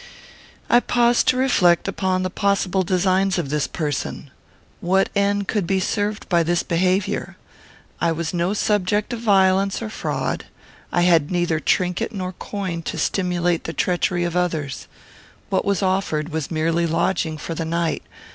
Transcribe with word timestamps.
I 0.67 0.79
paused 0.79 1.27
to 1.27 1.37
reflect 1.37 1.87
upon 1.87 2.23
the 2.23 2.31
possible 2.31 2.81
designs 2.81 3.37
of 3.37 3.49
this 3.51 3.67
person. 3.67 4.31
What 4.79 5.09
end 5.15 5.47
could 5.47 5.67
be 5.67 5.79
served 5.79 6.27
by 6.27 6.41
this 6.41 6.63
behaviour? 6.63 7.37
I 7.99 8.11
was 8.11 8.33
no 8.33 8.55
subject 8.55 9.13
of 9.13 9.19
violence 9.19 9.79
or 9.79 9.89
fraud. 9.91 10.45
I 10.91 11.01
had 11.01 11.29
neither 11.29 11.59
trinket 11.59 12.11
nor 12.11 12.33
coin 12.33 12.81
to 12.81 12.97
stimulate 12.97 13.65
the 13.65 13.73
treachery 13.73 14.23
of 14.23 14.35
others. 14.35 14.87
What 15.51 15.65
was 15.65 15.83
offered 15.83 16.29
was 16.29 16.49
merely 16.49 16.87
lodging 16.87 17.37
for 17.37 17.53
the 17.53 17.63
night. 17.63 18.01